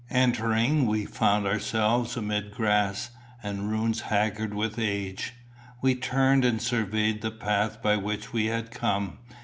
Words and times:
Entering, 0.09 0.87
we 0.87 1.05
found 1.05 1.45
ourselves 1.45 2.17
amidst 2.17 2.57
grass, 2.57 3.11
and 3.43 3.69
ruins 3.69 4.01
haggard 4.01 4.51
with 4.51 4.79
age. 4.79 5.35
We 5.79 5.93
turned 5.93 6.43
and 6.43 6.59
surveyed 6.59 7.21
the 7.21 7.29
path 7.29 7.83
by 7.83 7.97
which 7.97 8.33
we 8.33 8.45
had 8.47 8.71
come. 8.71 9.19